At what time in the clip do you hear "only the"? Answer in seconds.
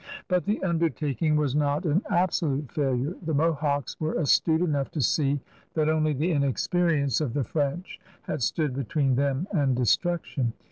5.89-6.31